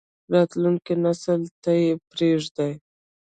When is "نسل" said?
1.03-1.41